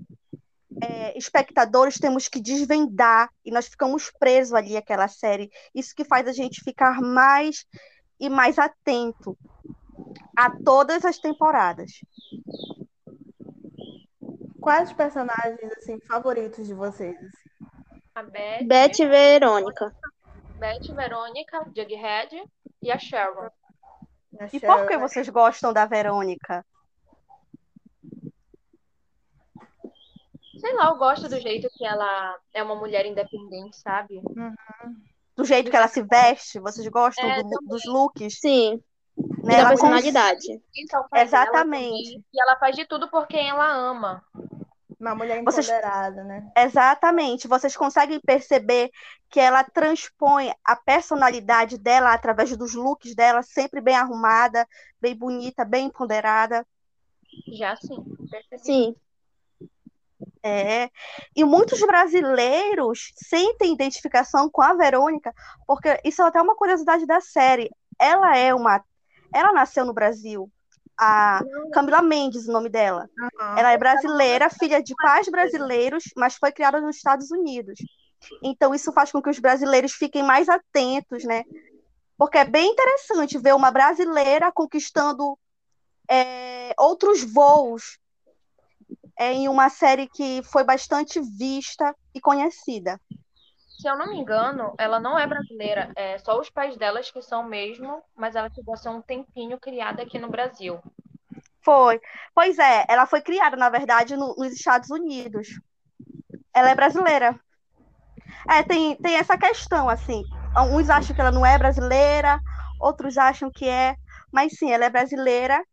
é, 0.83 1.17
espectadores 1.17 1.97
temos 1.97 2.27
que 2.27 2.41
desvendar 2.41 3.29
e 3.45 3.51
nós 3.51 3.67
ficamos 3.67 4.11
presos 4.19 4.53
ali 4.53 4.75
àquela 4.75 5.07
série. 5.07 5.51
Isso 5.73 5.95
que 5.95 6.03
faz 6.03 6.27
a 6.27 6.33
gente 6.33 6.63
ficar 6.63 7.01
mais 7.01 7.65
e 8.19 8.29
mais 8.29 8.59
atento 8.59 9.37
a 10.37 10.51
todas 10.63 11.05
as 11.05 11.17
temporadas. 11.17 11.91
Quais 14.59 14.89
os 14.89 14.95
personagens 14.95 15.71
assim 15.77 15.99
favoritos 16.07 16.65
de 16.67 16.73
vocês? 16.73 17.17
assim? 17.17 17.27
A 18.15 18.23
Beth, 18.23 18.63
Beth 18.65 18.99
e 18.99 19.07
Verônica. 19.07 19.95
Beth, 20.59 20.93
Verônica, 20.95 21.65
Jughead 21.75 22.43
e 22.81 22.91
a 22.91 22.97
Sharon. 22.97 23.49
A 24.39 24.45
E 24.45 24.59
por 24.59 24.85
que 24.87 24.93
Sharon, 24.93 24.99
vocês 24.99 25.29
gostam 25.29 25.73
da 25.73 25.85
Verônica? 25.85 26.65
Sei 30.63 30.73
lá, 30.75 30.85
eu 30.89 30.95
gosto 30.97 31.27
do 31.27 31.39
jeito 31.41 31.67
que 31.73 31.85
ela 31.85 32.37
é 32.53 32.63
uma 32.63 32.75
mulher 32.75 33.05
independente, 33.05 33.75
sabe? 33.77 34.21
Do 35.35 35.43
jeito 35.43 35.69
que 35.69 35.75
ela 35.75 35.89
se 35.89 36.01
veste? 36.03 36.57
Vocês 36.59 36.87
gostam 36.87 37.29
É, 37.29 37.43
do- 37.43 37.59
dos 37.65 37.83
looks? 37.85 38.39
Sim, 38.39 38.81
Né? 39.43 39.55
da 39.55 39.59
Ela 39.59 39.69
personalidade. 39.69 40.51
É 41.13 41.21
Exatamente. 41.21 41.51
também. 41.51 42.23
E 42.33 42.41
ela 42.41 42.55
faz 42.57 42.75
de 42.77 42.85
tudo 42.85 43.09
por 43.09 43.27
quem 43.27 43.49
ela 43.49 43.67
ama. 43.73 44.23
Uma 44.99 45.13
mulher 45.15 45.43
Vocês- 45.43 45.67
empoderada, 45.67 46.23
né? 46.23 46.49
Exatamente. 46.55 47.45
Vocês 47.45 47.75
conseguem 47.75 48.21
perceber 48.21 48.89
que 49.29 49.39
ela 49.41 49.63
transpõe 49.65 50.53
a 50.63 50.77
personalidade 50.77 51.77
dela 51.77 52.13
através 52.13 52.55
dos 52.55 52.73
looks 52.73 53.13
dela, 53.13 53.41
sempre 53.43 53.81
bem 53.81 53.95
arrumada, 53.97 54.65
bem 55.01 55.13
bonita, 55.13 55.65
bem 55.65 55.87
empoderada. 55.87 56.65
Já 57.51 57.75
sim, 57.75 57.97
percebi. 58.31 58.63
Sim, 58.63 58.95
É. 60.43 60.89
E 61.33 61.45
muitos 61.45 61.79
brasileiros 61.79 63.13
sentem 63.15 63.73
identificação 63.73 64.49
com 64.49 64.61
a 64.61 64.73
Verônica, 64.73 65.33
porque 65.65 66.01
isso 66.03 66.21
é 66.21 66.25
até 66.25 66.41
uma 66.41 66.55
curiosidade 66.55 67.05
da 67.05 67.21
série. 67.21 67.71
Ela 67.97 68.37
é 68.37 68.53
uma. 68.53 68.83
Ela 69.33 69.53
nasceu 69.53 69.85
no 69.85 69.93
Brasil. 69.93 70.51
A 70.99 71.41
Camila 71.73 72.01
Mendes, 72.01 72.47
o 72.47 72.51
nome 72.51 72.69
dela. 72.69 73.09
Aham. 73.17 73.57
Ela 73.57 73.71
é 73.71 73.77
brasileira, 73.77 74.49
filha 74.49 74.83
de 74.83 74.93
pais 74.95 75.27
brasileiros, 75.27 76.03
mas 76.15 76.35
foi 76.35 76.51
criada 76.51 76.79
nos 76.79 76.97
Estados 76.97 77.31
Unidos. 77.31 77.79
Então, 78.43 78.75
isso 78.75 78.91
faz 78.91 79.11
com 79.11 79.21
que 79.21 79.29
os 79.29 79.39
brasileiros 79.39 79.93
fiquem 79.93 80.23
mais 80.23 80.47
atentos, 80.49 81.23
né? 81.23 81.43
Porque 82.17 82.37
é 82.37 82.45
bem 82.45 82.71
interessante 82.71 83.39
ver 83.39 83.55
uma 83.55 83.71
brasileira 83.71 84.51
conquistando 84.51 85.37
é, 86.09 86.73
outros 86.77 87.23
voos 87.23 87.97
é, 89.17 89.33
em 89.33 89.47
uma 89.49 89.69
série 89.69 90.07
que 90.09 90.41
foi 90.43 90.63
bastante 90.63 91.19
vista 91.37 91.95
e 92.15 92.21
conhecida. 92.21 92.99
Se 93.77 93.87
eu 93.89 93.97
não 93.97 94.09
me 94.09 94.17
engano, 94.17 94.73
ela 94.79 94.99
não 94.99 95.19
é 95.19 95.27
brasileira. 95.27 95.91
É 95.95 96.17
só 96.17 96.39
os 96.39 96.49
pais 96.49 96.77
delas 96.77 97.11
que 97.11 97.21
são 97.21 97.43
mesmo, 97.43 98.01
mas 98.15 98.35
ela 98.35 98.49
chegou 98.49 98.73
a 98.73 98.77
ser 98.77 98.89
um 98.89 99.01
tempinho 99.01 99.59
criada 99.59 100.01
aqui 100.03 100.17
no 100.17 100.29
Brasil. 100.29 100.81
Foi. 101.63 101.99
Pois 102.35 102.57
é, 102.59 102.85
ela 102.89 103.05
foi 103.05 103.21
criada, 103.21 103.55
na 103.57 103.69
verdade, 103.69 104.15
no- 104.15 104.35
nos 104.37 104.53
Estados 104.53 104.89
Unidos. 104.89 105.47
Ela 106.53 106.71
é 106.71 106.75
brasileira. 106.75 107.39
É, 108.49 108.63
tem, 108.63 108.95
tem 108.97 109.15
essa 109.15 109.37
questão, 109.37 109.89
assim. 109.89 110.23
Uns 110.57 110.89
acham 110.89 111.15
que 111.15 111.21
ela 111.21 111.31
não 111.31 111.45
é 111.45 111.57
brasileira, 111.57 112.39
outros 112.79 113.17
acham 113.17 113.49
que 113.51 113.67
é. 113.67 113.95
Mas 114.31 114.57
sim, 114.57 114.71
ela 114.71 114.85
é 114.85 114.89
brasileira. 114.89 115.63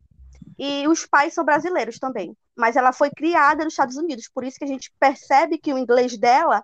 E 0.59 0.87
os 0.89 1.07
pais 1.07 1.35
são 1.35 1.45
brasileiros 1.45 1.99
também. 1.99 2.37
Mas 2.61 2.77
ela 2.77 2.93
foi 2.93 3.11
criada 3.11 3.65
nos 3.65 3.73
Estados 3.73 3.97
Unidos, 3.97 4.29
por 4.29 4.45
isso 4.45 4.59
que 4.59 4.65
a 4.65 4.69
gente 4.69 4.93
percebe 5.01 5.59
que 5.59 5.73
o 5.73 5.79
inglês 5.79 6.17
dela 6.19 6.63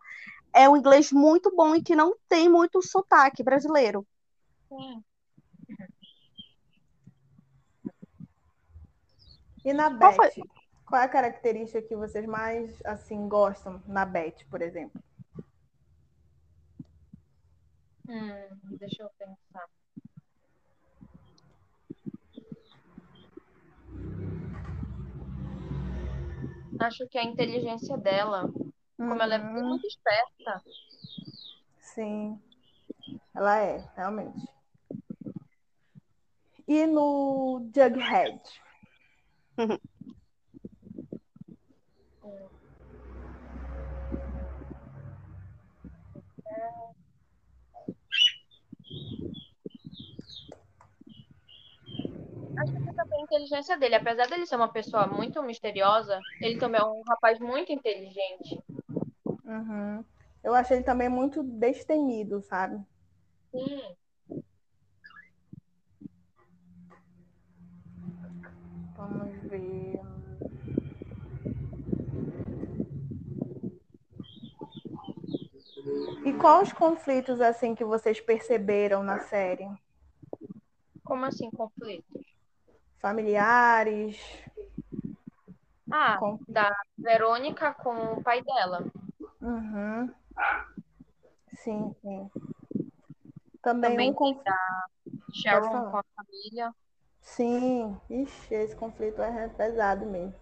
é 0.54 0.68
um 0.68 0.76
inglês 0.76 1.10
muito 1.10 1.54
bom 1.54 1.74
e 1.74 1.82
que 1.82 1.96
não 1.96 2.14
tem 2.28 2.48
muito 2.48 2.82
sotaque 2.82 3.42
brasileiro. 3.42 4.06
Sim. 4.68 5.02
E 9.64 9.72
na 9.72 9.90
Qual 9.90 10.12
Beth, 10.12 10.16
foi? 10.16 10.30
qual 10.86 11.02
é 11.02 11.04
a 11.04 11.08
característica 11.08 11.82
que 11.82 11.96
vocês 11.96 12.24
mais 12.26 12.70
assim 12.84 13.28
gostam 13.28 13.82
na 13.86 14.04
Beth, 14.04 14.44
por 14.48 14.62
exemplo? 14.62 15.02
Hum, 18.08 18.76
deixa 18.78 19.02
eu 19.02 19.10
pensar. 19.18 19.66
Acho 26.80 27.08
que 27.08 27.18
a 27.18 27.24
inteligência 27.24 27.96
dela, 27.96 28.50
como 28.96 29.22
ela 29.22 29.34
é 29.34 29.38
Uhum, 29.38 29.68
muito 29.68 29.86
esperta, 29.86 30.62
Sim, 31.80 32.38
ela 33.34 33.58
é, 33.58 33.88
realmente. 33.96 34.46
E 36.68 36.86
no 36.86 37.70
Jughead? 37.74 38.40
acho 52.56 52.72
que 52.72 52.94
também 52.94 53.20
a 53.20 53.22
inteligência 53.22 53.76
dele, 53.78 53.94
apesar 53.96 54.26
dele 54.28 54.46
ser 54.46 54.56
uma 54.56 54.72
pessoa 54.72 55.06
muito 55.06 55.42
misteriosa, 55.42 56.24
ele 56.40 56.58
também 56.58 56.80
é 56.80 56.84
um 56.84 57.02
rapaz 57.06 57.38
muito 57.38 57.72
inteligente. 57.72 58.62
Uhum. 59.44 60.04
Eu 60.42 60.54
achei 60.54 60.78
ele 60.78 60.84
também 60.84 61.08
muito 61.08 61.42
destemido, 61.42 62.40
sabe? 62.42 62.82
Sim. 63.50 63.96
Vamos 68.96 69.36
ver. 69.50 70.00
E 76.24 76.32
quais 76.32 76.68
os 76.68 76.72
conflitos 76.72 77.40
assim 77.40 77.74
que 77.74 77.84
vocês 77.84 78.20
perceberam 78.20 79.02
na 79.02 79.20
série? 79.20 79.68
Como 81.04 81.24
assim, 81.24 81.50
conflito? 81.50 82.15
Familiares? 82.98 84.18
Ah, 85.90 86.16
Com- 86.18 86.38
da 86.48 86.70
Verônica 86.98 87.72
com 87.74 88.14
o 88.14 88.22
pai 88.22 88.42
dela. 88.42 88.84
Uhum. 89.40 90.12
Sim, 91.54 91.94
sim. 92.02 92.30
Também, 93.62 93.90
Também 93.92 94.10
um 94.10 94.14
conflito. 94.14 94.52
Sharon 95.32 95.68
falar. 95.70 95.90
com 95.90 95.96
a 95.98 96.04
família. 96.16 96.74
Sim, 97.20 98.00
ixi, 98.08 98.54
esse 98.54 98.76
conflito 98.76 99.20
é 99.22 99.48
pesado 99.48 100.06
mesmo. 100.06 100.34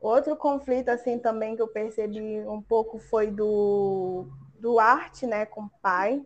Outro 0.00 0.34
conflito, 0.36 0.88
assim, 0.88 1.18
também 1.18 1.54
que 1.54 1.60
eu 1.62 1.68
percebi 1.68 2.40
um 2.46 2.62
pouco 2.62 2.98
foi 2.98 3.30
do, 3.30 4.26
do 4.58 4.78
Art, 4.78 5.22
né, 5.24 5.44
com 5.44 5.62
o 5.64 5.70
pai. 5.82 6.24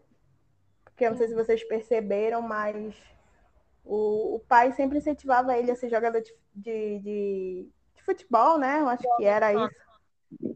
Porque 0.85 1.05
eu 1.05 1.11
não 1.11 1.17
sei 1.19 1.27
se 1.27 1.35
vocês 1.35 1.65
perceberam, 1.65 2.41
mas 2.41 2.95
o, 3.85 4.37
o 4.37 4.41
pai 4.41 4.73
sempre 4.73 4.99
incentivava 4.99 5.57
ele 5.57 5.71
a 5.71 5.77
ser 5.77 5.91
jogador 5.91 6.21
de, 6.21 6.35
de, 6.55 6.99
de, 7.01 7.69
de 7.95 8.03
futebol, 8.03 8.59
né? 8.59 8.81
Eu 8.81 8.89
acho 8.89 9.05
que 9.17 9.25
era 9.25 9.53
isso. 9.53 9.85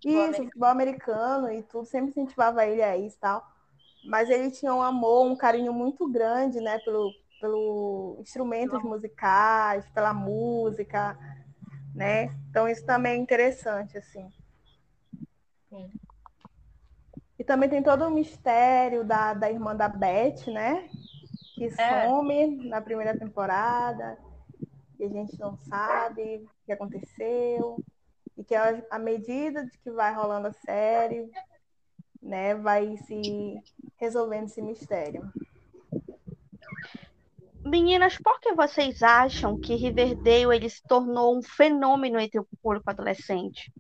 Isso, 0.05 0.43
futebol 0.45 0.69
americano 0.69 1.53
e 1.53 1.63
tudo, 1.63 1.85
sempre 1.85 2.11
incentivava 2.11 2.67
ele 2.67 2.83
a 2.83 2.97
isso 2.97 3.17
e 3.17 3.21
tal. 3.21 3.47
Mas 4.05 4.31
ele 4.31 4.51
tinha 4.51 4.75
um 4.75 4.83
amor, 4.83 5.27
um 5.27 5.37
carinho 5.37 5.73
muito 5.73 6.09
grande, 6.09 6.61
né, 6.61 6.79
pelo, 6.79 7.13
pelo 7.41 8.17
instrumentos 8.21 8.83
musicais, 8.83 9.89
pela 9.91 10.15
música, 10.15 11.17
né? 11.95 12.25
Então 12.49 12.69
isso 12.69 12.85
também 12.85 13.13
é 13.13 13.17
interessante, 13.17 13.99
assim. 13.99 14.33
Sim. 15.69 15.91
E 17.39 17.45
também 17.45 17.69
tem 17.69 17.83
todo 17.83 18.07
o 18.07 18.11
mistério 18.11 19.05
da, 19.05 19.35
da 19.35 19.51
irmã 19.51 19.77
da 19.77 19.89
Beth, 19.89 20.47
né? 20.49 20.89
Que 21.59 21.67
É. 21.77 22.07
some 22.07 22.69
na 22.69 22.81
primeira 22.81 23.19
temporada, 23.19 24.17
e 24.99 25.05
a 25.05 25.09
gente 25.09 25.37
não 25.41 25.57
sabe 25.57 26.45
o 26.45 26.49
que 26.65 26.73
aconteceu. 26.73 27.77
E 28.37 28.45
que 28.45 28.55
a- 28.55 28.81
à 28.89 28.99
medida 28.99 29.65
de 29.67 29.77
que 29.79 29.91
vai 29.91 30.15
rolando 30.15 30.47
a 30.47 30.53
série, 30.53 31.29
né, 32.23 32.55
vai 32.55 32.97
se 32.99 33.61
resolvendo 33.97 34.45
esse 34.47 34.63
mistério. 34.63 35.31
Meninas, 37.65 38.17
por 38.17 38.41
que 38.41 38.55
vocês 38.55 39.03
acham 39.03 39.59
que 39.59 39.75
Riverdale 39.75 40.55
ele 40.55 40.71
se 40.71 40.83
tornou 40.85 41.37
um 41.37 41.43
fenômeno 41.43 42.19
entre 42.21 42.39
o 42.39 42.47
público 42.63 42.89
adolescente? 42.89 43.73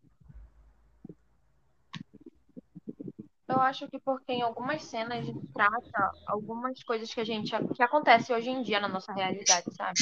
Eu 3.48 3.60
acho 3.62 3.88
que 3.88 3.98
porque 3.98 4.32
em 4.32 4.42
algumas 4.42 4.84
cenas 4.84 5.26
trata 5.54 6.12
algumas 6.26 6.82
coisas 6.82 7.12
que 7.12 7.20
a 7.20 7.24
gente 7.24 7.50
que 7.74 7.82
acontece 7.82 8.32
hoje 8.32 8.50
em 8.50 8.62
dia 8.62 8.78
na 8.78 8.88
nossa 8.88 9.12
realidade, 9.12 9.74
sabe? 9.74 9.98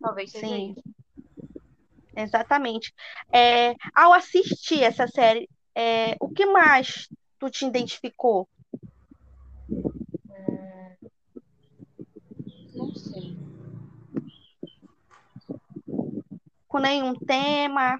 Talvez 0.00 0.30
seja 0.30 0.46
Sim. 0.46 0.72
isso. 0.72 0.94
Exatamente. 2.16 2.94
É, 3.32 3.74
ao 3.94 4.14
assistir 4.14 4.82
essa 4.82 5.06
série, 5.06 5.48
é, 5.74 6.16
o 6.20 6.28
que 6.28 6.46
mais 6.46 7.08
tu 7.38 7.50
te 7.50 7.66
identificou? 7.66 8.48
Hum, 9.68 10.96
não 12.74 12.94
sei. 12.94 13.36
Com 16.66 16.78
nenhum 16.78 17.14
tema 17.14 17.98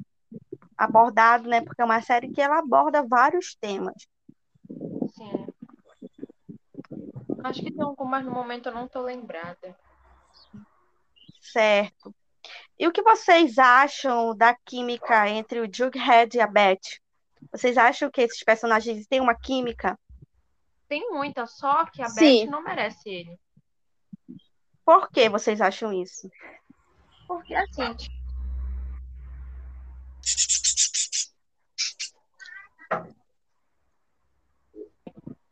abordado, 0.77 1.48
né? 1.48 1.61
Porque 1.61 1.83
é 1.83 1.85
uma 1.85 2.00
série 2.00 2.31
que 2.31 2.40
ela 2.40 2.59
aborda 2.59 3.07
vários 3.07 3.55
temas. 3.57 3.94
Sim. 5.16 5.46
Acho 7.44 7.61
que 7.61 7.70
tem 7.70 7.85
algum, 7.85 8.07
mas 8.07 8.24
no 8.24 8.33
momento 8.33 8.70
eu 8.70 8.74
não 8.74 8.88
tô 8.88 9.02
lembrada. 9.02 9.78
Certo. 11.42 12.14
E 12.78 12.88
o 12.88 12.92
que 12.92 13.02
vocês 13.02 13.59
acham 13.59 14.35
da 14.35 14.54
química 14.54 15.28
entre 15.28 15.61
o 15.61 15.68
Jughead 15.70 16.38
e 16.38 16.40
a 16.40 16.46
Beth? 16.46 16.80
Vocês 17.52 17.76
acham 17.76 18.11
que 18.11 18.22
esses 18.22 18.42
personagens 18.42 19.07
têm 19.07 19.20
uma 19.20 19.35
química? 19.35 19.98
Tem 20.88 21.11
muita, 21.11 21.46
só 21.46 21.85
que 21.85 22.00
a 22.00 22.09
Sim. 22.09 22.46
Beth 22.46 22.50
não 22.50 22.62
merece 22.62 23.11
ele. 23.11 23.38
Por 24.83 25.11
que 25.11 25.28
vocês 25.28 25.61
acham 25.61 25.92
isso? 25.92 26.30
Porque 27.28 27.54
assim, 27.54 27.94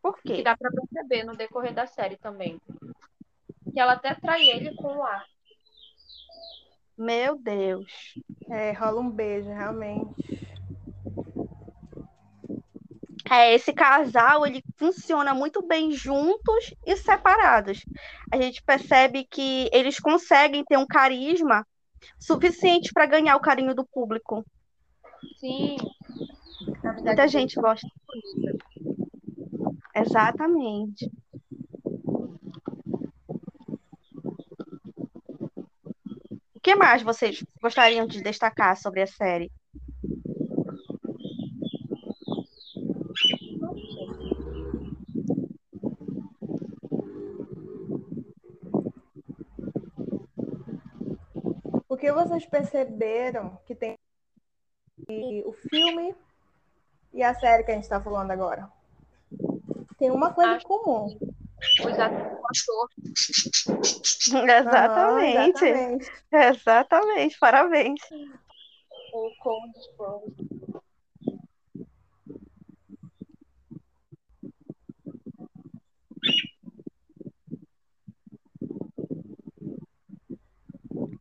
Por 0.02 0.20
que 0.20 0.36
quê? 0.36 0.42
dá 0.42 0.56
pra 0.56 0.70
perceber 0.70 1.22
no 1.24 1.36
decorrer 1.36 1.72
da 1.72 1.86
série 1.86 2.16
também. 2.16 2.60
Que 3.72 3.80
ela 3.80 3.92
até 3.92 4.14
trai 4.14 4.42
ele 4.50 4.74
com 4.74 4.96
o 4.96 5.02
ar. 5.02 5.24
Meu 6.98 7.38
Deus. 7.38 8.14
É, 8.50 8.72
rola 8.72 9.00
um 9.00 9.10
beijo, 9.10 9.48
realmente. 9.48 10.32
É, 13.30 13.54
esse 13.54 13.72
casal, 13.72 14.46
ele 14.46 14.62
funciona 14.76 15.32
muito 15.32 15.66
bem 15.66 15.92
juntos 15.92 16.74
e 16.84 16.96
separados. 16.96 17.82
A 18.30 18.36
gente 18.36 18.62
percebe 18.62 19.24
que 19.24 19.70
eles 19.72 19.98
conseguem 19.98 20.64
ter 20.64 20.76
um 20.76 20.86
carisma 20.86 21.66
suficiente 22.18 22.92
para 22.92 23.06
ganhar 23.06 23.36
o 23.36 23.40
carinho 23.40 23.74
do 23.74 23.86
público. 23.86 24.44
Sim. 25.38 25.76
Muita 27.02 27.26
gente 27.26 27.54
gosta. 27.54 27.88
Exatamente. 29.94 31.11
O 36.55 36.61
que 36.62 36.74
mais 36.74 37.02
vocês 37.02 37.44
gostariam 37.61 38.07
de 38.07 38.22
destacar 38.22 38.76
sobre 38.76 39.02
a 39.02 39.07
série? 39.07 39.50
O 51.88 51.96
que 51.96 52.11
vocês 52.12 52.46
perceberam 52.46 53.59
que 53.66 53.74
tem 53.74 53.96
o 55.44 55.52
filme 55.52 56.14
e 57.12 57.22
a 57.22 57.35
série 57.35 57.64
que 57.64 57.70
a 57.70 57.74
gente 57.74 57.85
está 57.85 58.00
falando 58.00 58.31
agora? 58.31 58.82
Tem 60.02 60.10
uma 60.10 60.32
coisa 60.32 60.56
Acho 60.56 60.66
comum. 60.66 61.06
os. 61.06 61.16
Exatamente. 64.34 65.38
Ah, 65.38 65.46
exatamente. 65.46 66.10
Exatamente. 66.32 67.38
Parabéns. 67.38 68.00
O 69.14 69.30
Cold 69.38 69.78
Sprouse. 69.78 70.34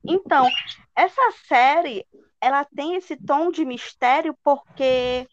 Então, 0.03 0.49
essa 0.95 1.31
série, 1.47 2.03
ela 2.41 2.65
tem 2.65 2.95
esse 2.95 3.15
tom 3.15 3.51
de 3.51 3.63
mistério 3.63 4.35
porque 4.43 5.27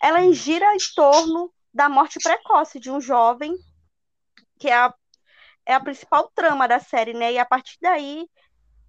ela 0.00 0.32
gira 0.32 0.72
em 0.72 0.78
torno 0.94 1.52
da 1.72 1.88
morte 1.88 2.18
precoce 2.22 2.78
de 2.78 2.90
um 2.90 3.00
jovem, 3.00 3.56
que 4.58 4.68
é 4.68 4.74
a, 4.74 4.94
é 5.66 5.74
a 5.74 5.80
principal 5.80 6.30
trama 6.34 6.68
da 6.68 6.78
série, 6.78 7.14
né? 7.14 7.32
E 7.32 7.38
a 7.38 7.44
partir 7.44 7.78
daí 7.80 8.28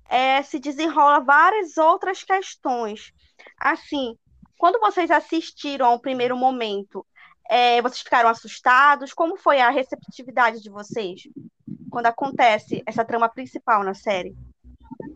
é, 0.09 0.41
se 0.43 0.59
desenrola 0.59 1.19
várias 1.19 1.77
outras 1.77 2.23
questões. 2.23 3.13
Assim, 3.57 4.17
quando 4.57 4.79
vocês 4.79 5.09
assistiram 5.11 5.87
ao 5.87 5.99
primeiro 5.99 6.37
momento, 6.37 7.05
é, 7.49 7.81
vocês 7.81 8.01
ficaram 8.01 8.29
assustados? 8.29 9.13
Como 9.13 9.37
foi 9.37 9.59
a 9.59 9.69
receptividade 9.69 10.61
de 10.61 10.69
vocês 10.69 11.23
quando 11.89 12.07
acontece 12.07 12.81
essa 12.85 13.05
trama 13.05 13.29
principal 13.29 13.83
na 13.83 13.93
série? 13.93 14.35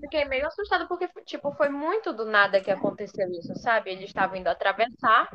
Fiquei 0.02 0.26
meio 0.26 0.48
assustada 0.48 0.88
porque, 0.88 1.08
tipo, 1.26 1.52
foi 1.54 1.70
muito 1.70 2.14
do 2.14 2.26
nada 2.26 2.62
que 2.62 2.72
aconteceu 2.72 3.30
isso, 3.32 3.56
sabe? 3.56 3.92
Eles 3.92 4.06
estavam 4.06 4.36
indo 4.36 4.48
atravessar, 4.48 5.30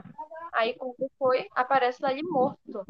aí 0.53 0.75
quando 0.75 0.95
foi, 1.19 1.49
aparece 1.55 2.03
lá 2.03 2.13
ele 2.13 2.23
morto. 2.23 2.87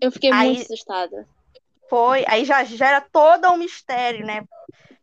Eu 0.00 0.10
fiquei 0.10 0.32
Aí- 0.32 0.54
muito 0.54 0.62
assustada. 0.72 1.28
Foi, 1.88 2.24
aí 2.28 2.44
já 2.44 2.62
gera 2.64 3.00
todo 3.00 3.48
um 3.50 3.56
mistério, 3.56 4.24
né? 4.26 4.46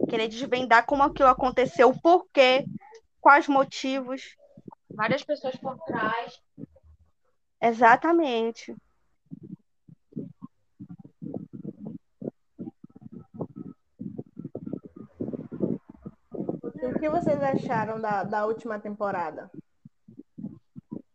Querer 0.08 0.28
desvendar 0.28 0.86
como 0.86 1.02
aquilo 1.02 1.30
aconteceu, 1.30 1.90
o 1.90 2.00
porquê, 2.00 2.64
quais 3.20 3.48
motivos. 3.48 4.36
Várias 4.90 5.24
pessoas 5.24 5.56
por 5.56 5.78
trás. 5.80 6.40
Exatamente. 7.60 8.76
O 16.32 17.00
que 17.00 17.10
vocês 17.10 17.42
acharam 17.42 18.00
da, 18.00 18.24
da 18.24 18.46
última 18.46 18.80
temporada? 18.80 19.50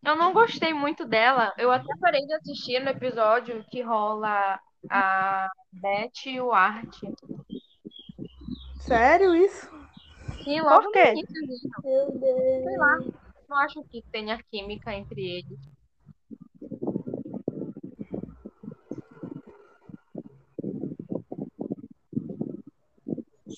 Eu 0.02 0.16
não 0.16 0.32
gostei 0.32 0.72
muito 0.72 1.04
dela. 1.04 1.52
Eu 1.58 1.70
até 1.70 1.94
parei 2.00 2.24
de 2.26 2.32
assistir 2.34 2.80
no 2.80 2.90
episódio 2.90 3.64
que 3.70 3.82
rola 3.82 4.58
a 4.88 5.48
Beth 5.72 6.26
e 6.26 6.40
o 6.40 6.52
Art. 6.52 6.96
Sério 8.80 9.34
isso? 9.34 9.68
Sim, 10.42 10.62
logo 10.62 10.84
Por 10.84 10.92
quê? 10.92 11.12
Meu 11.84 12.10
Deus. 12.18 12.64
Sei 12.64 12.76
lá. 12.78 12.98
Não 13.48 13.58
acho 13.58 13.82
que 13.84 14.02
tenha 14.10 14.42
química 14.50 14.94
entre 14.94 15.20
eles. 15.20 15.58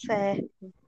Certo. 0.04 0.81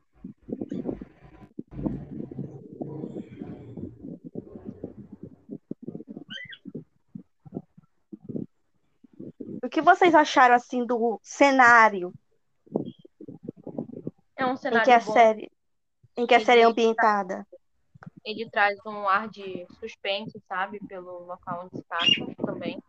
Vocês 9.84 10.14
acharam 10.14 10.54
assim 10.54 10.84
do 10.84 11.18
cenário 11.22 12.12
É 14.36 14.44
um 14.44 14.52
em 14.52 14.56
cenário 14.56 14.84
que 14.84 14.90
a 14.90 14.98
bom. 14.98 15.12
série, 15.12 15.50
em 16.16 16.26
que 16.26 16.34
a 16.34 16.44
série 16.44 16.62
é 16.62 16.64
ambientada? 16.64 17.46
Ele 18.24 18.48
traz 18.50 18.78
um 18.86 19.08
ar 19.08 19.28
de 19.28 19.66
suspense, 19.78 20.42
sabe? 20.48 20.80
Pelo 20.88 21.24
local 21.26 21.64
onde 21.64 21.76
se 21.76 21.84
passa 21.84 22.10
também. 22.44 22.82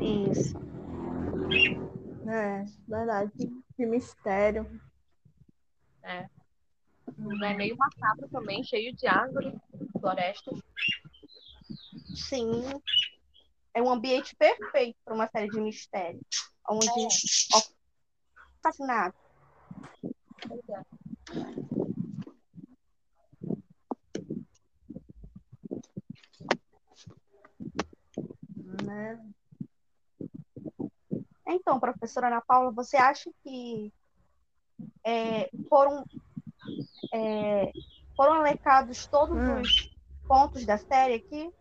Isso. 0.00 0.56
É, 2.28 2.64
verdade. 2.88 3.32
Que 3.76 3.86
mistério. 3.86 4.66
É 6.02 6.26
meio 7.56 7.76
macabro 7.76 8.28
também, 8.28 8.62
cheio 8.62 8.94
de 8.94 9.06
árvores, 9.06 9.54
florestas. 10.00 10.58
Sim. 12.14 12.62
É 13.76 13.82
um 13.82 13.90
ambiente 13.90 14.34
perfeito 14.34 14.96
para 15.04 15.14
uma 15.14 15.28
série 15.28 15.50
de 15.50 15.60
mistério, 15.60 16.18
onde 16.66 16.88
fascinado. 18.62 19.14
É. 20.50 20.82
Né? 28.82 29.30
Então, 31.46 31.78
professora 31.78 32.28
Ana 32.28 32.40
Paula, 32.40 32.72
você 32.72 32.96
acha 32.96 33.30
que 33.44 33.92
é, 35.04 35.50
foram, 35.68 36.02
é, 37.12 37.70
foram 38.16 38.36
elencados 38.40 39.06
todos 39.06 39.36
Hum. 39.36 39.60
os 39.60 39.94
pontos 40.26 40.64
da 40.64 40.78
série 40.78 41.16
aqui? 41.16 41.52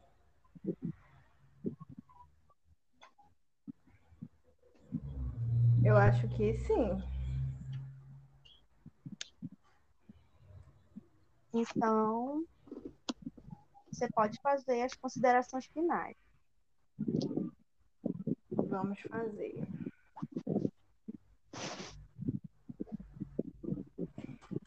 Eu 5.86 5.96
acho 5.98 6.28
que 6.30 6.58
sim. 6.58 7.04
Então, 11.54 12.44
você 13.92 14.08
pode 14.10 14.42
fazer 14.42 14.82
as 14.82 14.96
considerações 14.96 15.68
finais. 15.68 16.18
Vamos 18.50 19.00
fazer. 19.02 19.56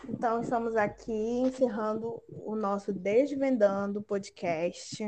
Então, 0.09 0.41
estamos 0.41 0.77
aqui 0.77 1.13
encerrando 1.13 2.23
o 2.31 2.55
nosso 2.55 2.93
Desvendando 2.93 4.01
podcast. 4.01 5.05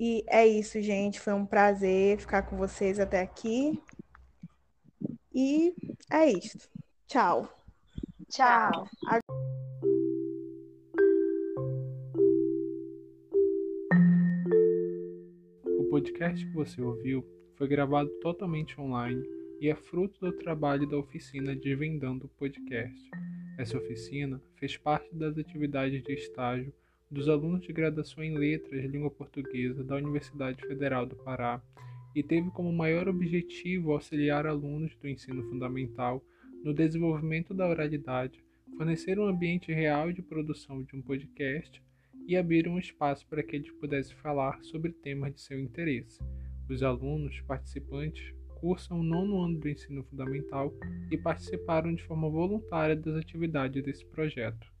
E 0.00 0.24
é 0.26 0.46
isso, 0.46 0.80
gente. 0.80 1.20
Foi 1.20 1.34
um 1.34 1.44
prazer 1.44 2.18
ficar 2.18 2.44
com 2.44 2.56
vocês 2.56 2.98
até 2.98 3.20
aqui. 3.20 3.78
E 5.38 5.74
é 6.10 6.30
isso. 6.30 6.66
Tchau. 7.06 7.46
Tchau. 8.30 8.88
O 15.78 15.84
podcast 15.90 16.42
que 16.42 16.52
você 16.54 16.80
ouviu 16.80 17.22
foi 17.54 17.68
gravado 17.68 18.08
totalmente 18.22 18.80
online 18.80 19.22
e 19.60 19.68
é 19.68 19.74
fruto 19.74 20.18
do 20.20 20.32
trabalho 20.32 20.88
da 20.88 20.96
oficina 20.96 21.54
Desvendando 21.54 22.24
o 22.24 22.30
Podcast. 22.30 23.10
Essa 23.58 23.76
oficina 23.76 24.40
fez 24.58 24.78
parte 24.78 25.14
das 25.14 25.36
atividades 25.36 26.02
de 26.02 26.14
estágio 26.14 26.72
dos 27.10 27.28
alunos 27.28 27.60
de 27.60 27.74
graduação 27.74 28.24
em 28.24 28.38
Letras 28.38 28.80
de 28.80 28.88
Língua 28.88 29.10
Portuguesa 29.10 29.84
da 29.84 29.96
Universidade 29.96 30.66
Federal 30.66 31.04
do 31.04 31.14
Pará 31.14 31.60
e 32.16 32.22
teve 32.22 32.50
como 32.50 32.72
maior 32.72 33.10
objetivo 33.10 33.92
auxiliar 33.92 34.46
alunos 34.46 34.96
do 34.96 35.06
ensino 35.06 35.42
fundamental 35.50 36.24
no 36.64 36.72
desenvolvimento 36.72 37.52
da 37.52 37.68
oralidade, 37.68 38.42
fornecer 38.78 39.18
um 39.18 39.26
ambiente 39.26 39.70
real 39.70 40.10
de 40.10 40.22
produção 40.22 40.82
de 40.82 40.96
um 40.96 41.02
podcast 41.02 41.82
e 42.26 42.34
abrir 42.34 42.66
um 42.68 42.78
espaço 42.78 43.26
para 43.28 43.42
que 43.42 43.54
eles 43.54 43.70
pudessem 43.72 44.16
falar 44.16 44.64
sobre 44.64 44.92
temas 44.92 45.34
de 45.34 45.42
seu 45.42 45.60
interesse. 45.60 46.18
Os 46.70 46.82
alunos 46.82 47.38
participantes 47.42 48.34
cursam 48.60 49.00
o 49.00 49.02
nono 49.02 49.42
ano 49.42 49.60
do 49.60 49.68
ensino 49.68 50.02
fundamental 50.04 50.72
e 51.10 51.18
participaram 51.18 51.94
de 51.94 52.02
forma 52.02 52.30
voluntária 52.30 52.96
das 52.96 53.14
atividades 53.14 53.84
desse 53.84 54.06
projeto. 54.06 54.75